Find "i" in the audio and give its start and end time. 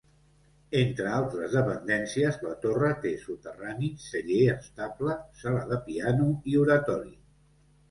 6.55-6.61